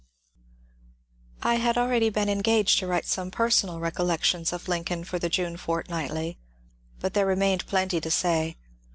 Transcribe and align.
I 1.43 1.57
had 1.57 1.77
already 1.77 2.09
been 2.09 2.27
engaged 2.27 2.79
to 2.79 2.87
write 2.87 3.05
some 3.05 3.29
personal 3.29 3.77
recol 3.77 4.07
lections 4.07 4.51
of 4.51 4.67
Lincoln 4.67 5.03
for 5.03 5.19
the 5.19 5.29
June" 5.29 5.57
Fortnightly," 5.57 6.39
but 6.99 7.13
there 7.13 7.27
re 7.27 7.35
mained 7.35 7.67
plenty 7.67 8.01
to 8.01 8.09
say. 8.09 8.57